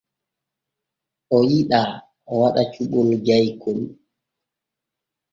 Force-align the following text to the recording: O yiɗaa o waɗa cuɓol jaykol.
O 1.35 1.37
yiɗaa 1.49 1.89
o 2.31 2.33
waɗa 2.41 2.63
cuɓol 2.73 3.09
jaykol. 3.25 3.79